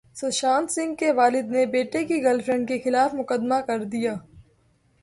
[0.15, 4.13] سشانت سنگھ کے والد نے بیٹے کی گرل فرینڈ کےخلاف مقدمہ کردیا